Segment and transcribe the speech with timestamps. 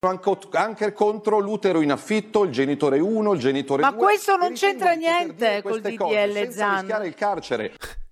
[0.00, 3.90] Anche contro l'utero in affitto, il genitore 1, il genitore 2.
[3.90, 6.78] Ma questo non c'entra niente col DDL senza Zan.
[6.78, 7.74] rischiare il carcere.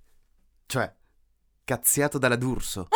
[0.66, 0.92] Cioè,
[1.62, 2.88] cazziato dalla D'Urso.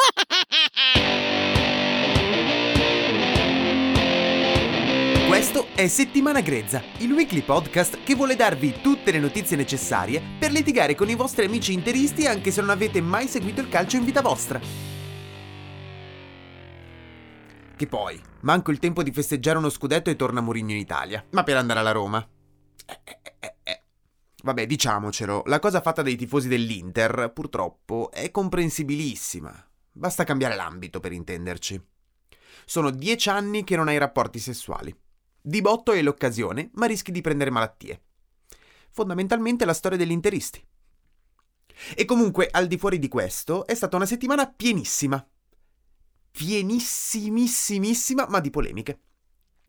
[5.29, 10.51] Questo è Settimana Grezza, il weekly podcast che vuole darvi tutte le notizie necessarie per
[10.51, 14.05] litigare con i vostri amici interisti anche se non avete mai seguito il calcio in
[14.05, 15.00] vita vostra.
[17.81, 21.43] Che poi, manco il tempo di festeggiare uno scudetto e torna Mourinho in Italia, ma
[21.45, 22.23] per andare alla Roma.
[22.85, 23.83] Eh, eh, eh, eh.
[24.43, 29.67] Vabbè, diciamocelo, la cosa fatta dai tifosi dell'Inter, purtroppo, è comprensibilissima.
[29.93, 31.83] Basta cambiare l'ambito per intenderci.
[32.67, 34.95] Sono dieci anni che non hai rapporti sessuali.
[35.41, 38.03] Di botto hai l'occasione, ma rischi di prendere malattie.
[38.91, 40.63] Fondamentalmente la storia degli interisti.
[41.95, 45.27] E comunque, al di fuori di questo, è stata una settimana pienissima.
[46.31, 49.01] Pienissimissimissima, ma di polemiche.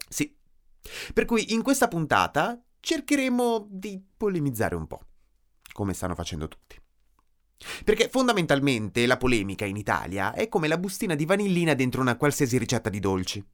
[0.08, 0.36] Sì.
[1.14, 5.02] Per cui in questa puntata cercheremo di polemizzare un po',
[5.72, 6.80] come stanno facendo tutti.
[7.84, 12.58] Perché fondamentalmente la polemica in Italia è come la bustina di vanillina dentro una qualsiasi
[12.58, 13.46] ricetta di dolci.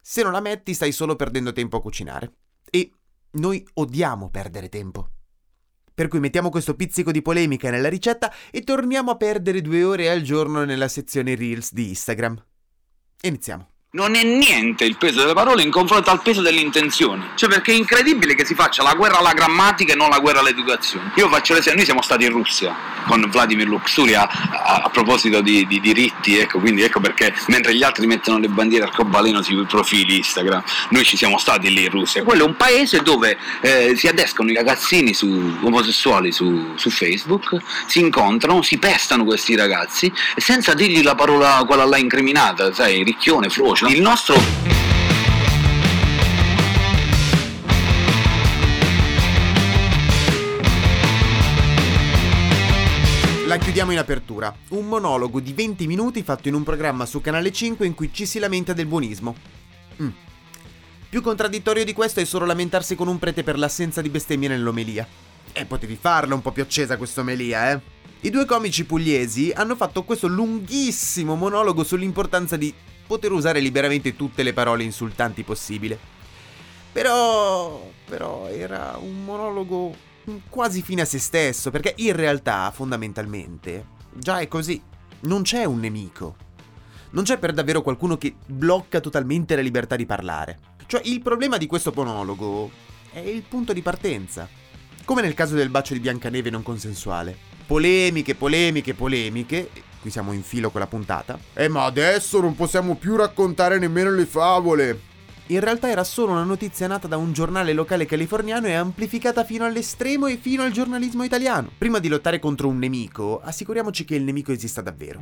[0.00, 2.34] Se non la metti stai solo perdendo tempo a cucinare.
[2.70, 2.92] E
[3.32, 5.13] noi odiamo perdere tempo.
[5.94, 10.10] Per cui mettiamo questo pizzico di polemica nella ricetta e torniamo a perdere due ore
[10.10, 12.42] al giorno nella sezione Reels di Instagram.
[13.22, 13.73] Iniziamo.
[13.94, 17.22] Non è niente il peso delle parole in confronto al peso delle intenzioni.
[17.36, 20.40] Cioè, perché è incredibile che si faccia la guerra alla grammatica e non la guerra
[20.40, 21.12] all'educazione.
[21.14, 22.74] Io faccio l'esempio, noi siamo stati in Russia
[23.06, 27.84] con Vladimir Luxuria a, a proposito di, di diritti, ecco, quindi ecco perché mentre gli
[27.84, 32.24] altri mettono le bandiere arcobaleno sui profili Instagram, noi ci siamo stati lì in Russia.
[32.24, 35.28] Quello è un paese dove eh, si adescano i ragazzini su,
[35.62, 41.84] omosessuali su, su Facebook, si incontrano, si pestano questi ragazzi senza dirgli la parola quella
[41.84, 43.83] là incriminata, sai, ricchione, frocio.
[43.86, 44.34] Il nostro
[53.46, 54.54] La chiudiamo in apertura.
[54.70, 58.24] Un monologo di 20 minuti fatto in un programma su Canale 5 in cui ci
[58.24, 59.36] si lamenta del buonismo.
[60.02, 60.08] Mm.
[61.10, 65.06] Più contraddittorio di questo è solo lamentarsi con un prete per l'assenza di bestemmie nell'omelia.
[65.52, 67.80] E potevi farla un po' più accesa questa omelia, eh?
[68.20, 72.72] I due comici pugliesi hanno fatto questo lunghissimo monologo sull'importanza di
[73.06, 75.98] poter usare liberamente tutte le parole insultanti possibile.
[76.92, 77.90] Però...
[78.04, 80.12] però era un monologo
[80.48, 84.80] quasi fine a se stesso, perché in realtà, fondamentalmente, già è così.
[85.20, 86.36] Non c'è un nemico.
[87.10, 90.58] Non c'è per davvero qualcuno che blocca totalmente la libertà di parlare.
[90.86, 92.70] Cioè, il problema di questo monologo
[93.12, 94.48] è il punto di partenza.
[95.04, 97.36] Come nel caso del bacio di Biancaneve non consensuale.
[97.66, 99.70] Polemiche, polemiche, polemiche.
[100.04, 101.38] Qui siamo in filo con la puntata.
[101.54, 105.00] Eh, ma adesso non possiamo più raccontare nemmeno le favole.
[105.46, 109.64] In realtà era solo una notizia nata da un giornale locale californiano e amplificata fino
[109.64, 111.70] all'estremo e fino al giornalismo italiano.
[111.78, 115.20] Prima di lottare contro un nemico, assicuriamoci che il nemico esista davvero.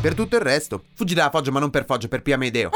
[0.00, 2.70] Per tutto il resto, fuggi dalla Foggia ma non per Foggia, per Pia Medeo.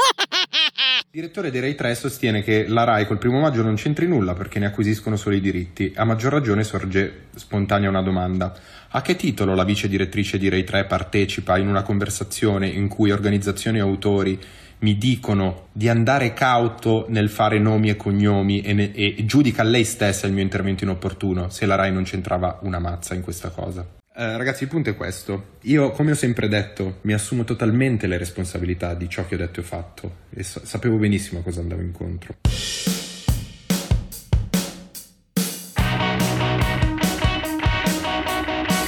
[1.17, 4.35] Il direttore di Rai 3 sostiene che la Rai col primo maggio non c'entri nulla
[4.35, 5.91] perché ne acquisiscono solo i diritti.
[5.95, 8.53] A maggior ragione sorge spontanea una domanda.
[8.89, 13.09] A che titolo la vice direttrice di Rai 3 partecipa in una conversazione in cui
[13.09, 14.39] organizzazioni e autori
[14.81, 19.85] mi dicono di andare cauto nel fare nomi e cognomi e, ne- e giudica lei
[19.85, 23.83] stessa il mio intervento inopportuno se la Rai non c'entrava una mazza in questa cosa?
[24.19, 25.57] Eh, ragazzi, il punto è questo.
[25.63, 29.59] Io, come ho sempre detto, mi assumo totalmente le responsabilità di ciò che ho detto
[29.59, 32.37] e fatto e sa- sapevo benissimo a cosa andavo incontro.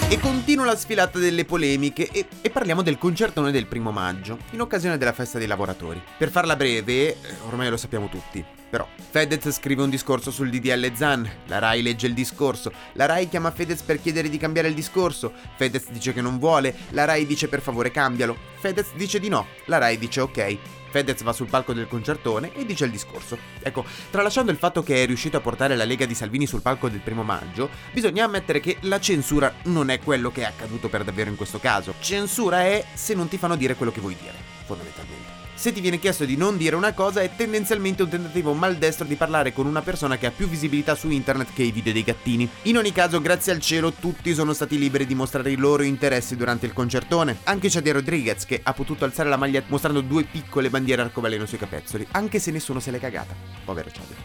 [0.09, 4.61] E continua la sfilata delle polemiche e, e parliamo del concertone del primo maggio, in
[4.61, 6.01] occasione della festa dei lavoratori.
[6.17, 10.93] Per farla breve, eh, ormai lo sappiamo tutti, però Fedez scrive un discorso sul DDL
[10.93, 14.75] Zan, la Rai legge il discorso, la Rai chiama Fedez per chiedere di cambiare il
[14.75, 19.29] discorso, Fedez dice che non vuole, la Rai dice per favore cambialo, Fedez dice di
[19.29, 20.57] no, la Rai dice ok.
[20.89, 23.37] Fedez va sul palco del concertone e dice il discorso.
[23.61, 26.89] Ecco, tralasciando il fatto che è riuscito a portare la Lega di Salvini sul palco
[26.89, 31.03] del primo maggio, bisogna ammettere che la censura non è quello che è accaduto per
[31.03, 31.93] davvero in questo caso.
[31.99, 34.57] Censura è se non ti fanno dire quello che vuoi dire.
[34.65, 35.38] fondamentalmente.
[35.59, 39.15] Se ti viene chiesto di non dire una cosa è tendenzialmente un tentativo maldestro di
[39.15, 42.49] parlare con una persona che ha più visibilità su internet che i video dei gattini.
[42.63, 46.37] In ogni caso, grazie al cielo, tutti sono stati liberi di mostrare i loro interessi
[46.37, 47.39] durante il concertone.
[47.43, 51.57] Anche Chadi Rodriguez, che ha potuto alzare la maglia mostrando due piccole bandiere arcobaleno sui
[51.57, 53.35] capezzoli, anche se nessuno se l'è cagata.
[53.65, 54.15] Povero Chadi.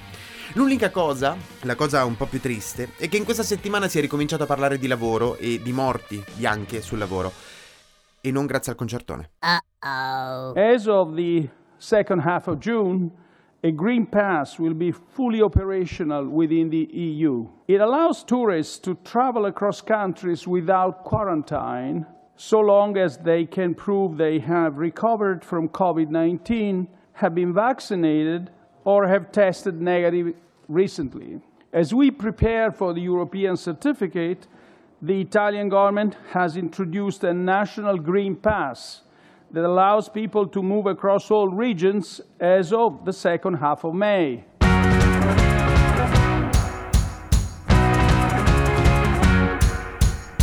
[0.53, 4.01] L'unica cosa, la cosa un po' più triste, è che in questa settimana si è
[4.01, 7.33] ricominciato a parlare di lavoro e di morti bianche sul lavoro.
[8.21, 9.31] E non grazie al concertone.
[9.85, 10.55] Uh-oh.
[10.57, 13.13] As of the second half of June,
[13.63, 17.49] a green pass will be fully operational within the EU.
[17.69, 24.17] It allows tourists to travel across countries without quarantine so long as they can prove
[24.17, 28.51] they have recovered from COVID 19, have been vaccinated,
[28.85, 30.35] or have tested negative
[30.69, 31.41] recently.
[31.73, 34.47] As we prepare for the European certificate,
[35.01, 39.04] the Italian government has introduced a national green pass
[39.55, 44.45] that allows people to move across all regions as of the second half of May.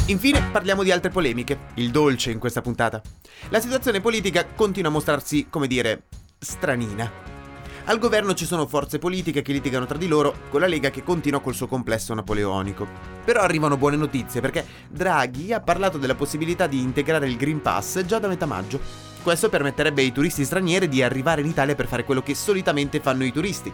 [0.08, 3.02] Infine parliamo di altre polemiche, il dolce in questa puntata.
[3.50, 6.04] La situazione politica continua a mostrarsi, come dire,
[6.38, 7.31] stranina.
[7.86, 11.04] Al governo ci sono forze politiche che litigano tra di loro, con la Lega che
[11.04, 12.88] continua col suo complesso napoleonico.
[13.26, 18.04] Però arrivano buone notizie perché Draghi ha parlato della possibilità di integrare il Green Pass
[18.06, 18.80] già da metà maggio.
[19.24, 23.24] Questo permetterebbe ai turisti stranieri di arrivare in Italia per fare quello che solitamente fanno
[23.24, 23.72] i turisti.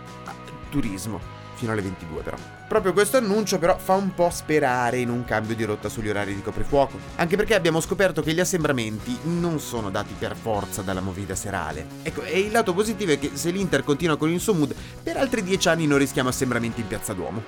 [0.69, 2.37] Turismo fino alle 22 però.
[2.67, 6.35] Proprio questo annuncio però fa un po' sperare in un cambio di rotta sugli orari
[6.35, 11.01] di coprifuoco, anche perché abbiamo scoperto che gli assembramenti non sono dati per forza dalla
[11.01, 11.87] movida serale.
[12.03, 15.17] Ecco, e il lato positivo è che se l'Inter continua con il suo mood, per
[15.17, 17.43] altri dieci anni non rischiamo assembramenti in Piazza Duomo.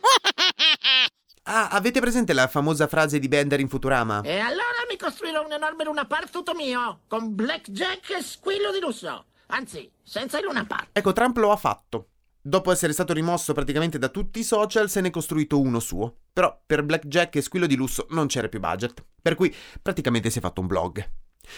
[1.44, 4.20] Ah, avete presente la famosa frase di Bender in Futurama?
[4.20, 8.78] E allora mi costruirò un enorme Luna Park tutto mio, con blackjack e squillo di
[8.78, 9.24] lusso.
[9.46, 10.90] Anzi, senza il Luna Park.
[10.92, 12.09] Ecco, Trump lo ha fatto.
[12.42, 16.20] Dopo essere stato rimosso praticamente da tutti i social, se ne è costruito uno suo.
[16.32, 20.38] Però per Blackjack e Squillo di Lusso non c'era più budget, per cui praticamente si
[20.38, 21.06] è fatto un blog.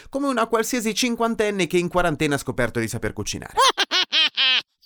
[0.09, 3.55] Come una qualsiasi cinquantenne che in quarantena ha scoperto di saper cucinare.